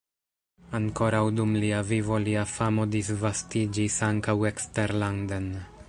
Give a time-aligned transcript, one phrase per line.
[0.77, 5.51] Ankoraŭ dum lia vivo lia famo disvastiĝis ankaŭ eksterlanden.